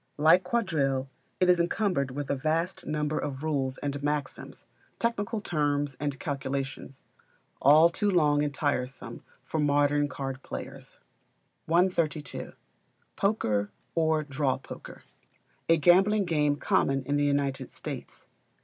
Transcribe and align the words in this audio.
Like 0.17 0.43
Quadrille, 0.43 1.07
it 1.39 1.47
is 1.47 1.59
encumbered 1.59 2.09
with 2.09 2.31
a 2.31 2.35
vast 2.35 2.87
number 2.87 3.19
of 3.19 3.43
rules 3.43 3.77
and 3.77 4.01
maxims, 4.01 4.65
technical 4.97 5.39
terms 5.41 5.95
and 5.99 6.19
calculations; 6.19 7.03
all 7.61 7.87
too 7.91 8.09
long 8.09 8.41
and 8.41 8.51
tiresome 8.51 9.21
for 9.45 9.59
modern 9.59 10.07
card 10.07 10.41
players. 10.41 10.97
132. 11.67 12.53
Poker, 13.15 13.69
or 13.93 14.23
Draw 14.23 14.57
Poker, 14.57 15.03
a 15.69 15.77
gambling 15.77 16.25
game 16.25 16.55
common 16.55 17.03
in 17.03 17.17
the 17.17 17.23
United 17.25 17.71
States. 17.71 18.25